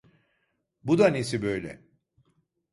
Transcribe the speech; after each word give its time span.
Bu 0.83 0.97
da 0.99 1.07
nesi 1.07 1.41
böyle? 1.41 1.81